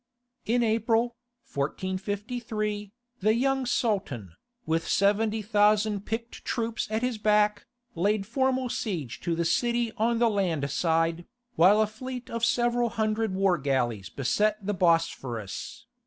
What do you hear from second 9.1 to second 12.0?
to the city on the land side, while a